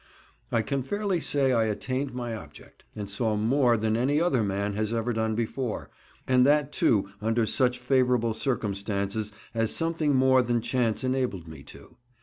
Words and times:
I 0.51 0.63
can 0.63 0.81
fairly 0.81 1.19
say 1.19 1.51
I 1.51 1.65
attained 1.65 2.11
my 2.11 2.35
object, 2.35 2.85
and 2.95 3.07
saw 3.07 3.35
more 3.35 3.77
than 3.77 3.95
any 3.95 4.19
other 4.19 4.41
man 4.43 4.73
has 4.73 4.91
ever 4.91 5.13
done 5.13 5.35
before, 5.35 5.91
and 6.27 6.43
that 6.43 6.71
too 6.71 7.09
under 7.21 7.45
such 7.45 7.77
favourable 7.77 8.33
circumstances 8.33 9.31
as 9.53 9.75
something 9.75 10.15
more 10.15 10.41
than 10.41 10.59
chance 10.59 11.03
enabled 11.03 11.47
me 11.47 11.61
to. 11.65 11.97